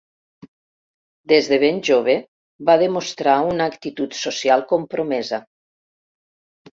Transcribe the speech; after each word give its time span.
Des 1.33 1.49
de 1.51 1.57
ben 1.63 1.75
jove 1.89 2.15
va 2.69 2.77
demostrar 2.83 3.35
una 3.49 3.67
actitud 3.73 4.15
social 4.21 4.65
compromesa. 4.73 5.41